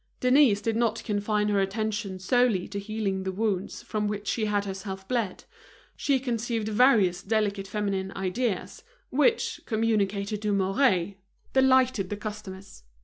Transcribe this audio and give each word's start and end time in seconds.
Denise 0.19 0.61
did 0.61 0.75
not 0.75 1.03
confine 1.03 1.49
her 1.49 1.59
attention 1.59 2.17
solely 2.17 2.67
to 2.69 2.79
healing 2.79 3.21
the 3.21 3.31
wounds 3.31 3.83
from 3.83 4.07
which 4.07 4.27
she 4.27 4.45
had 4.45 4.65
herself 4.65 5.07
bled; 5.07 5.43
she 5.95 6.19
conceived 6.19 6.67
various 6.69 7.21
delicate 7.21 7.67
feminine 7.67 8.11
ideas, 8.15 8.83
which, 9.11 9.61
communicated 9.67 10.41
to 10.41 10.51
Mouret, 10.53 11.17
delighted 11.53 12.09
the 12.09 12.17
customers. 12.17 12.81